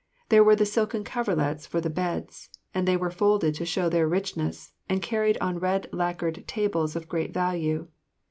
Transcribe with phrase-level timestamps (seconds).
[0.29, 4.07] There were the silken coverlets for the beds, and they were folded to show their
[4.09, 7.87] richness and carried on red lacquered tables of great value.